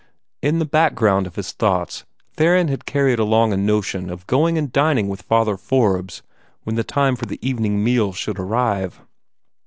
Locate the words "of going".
4.09-4.57